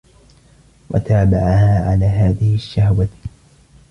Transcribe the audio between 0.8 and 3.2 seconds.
وَتَابَعَهَا عَلَى هَذِهِ الشَّهْوَةِ